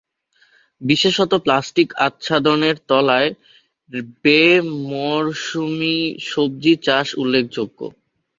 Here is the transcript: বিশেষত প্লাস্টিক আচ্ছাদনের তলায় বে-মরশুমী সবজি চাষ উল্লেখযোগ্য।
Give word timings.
বিশেষত 0.81 1.31
প্লাস্টিক 1.45 1.89
আচ্ছাদনের 1.99 2.75
তলায় 2.89 3.29
বে-মরশুমী 4.23 5.97
সবজি 6.29 6.73
চাষ 6.83 7.07
উল্লেখযোগ্য। 7.17 7.79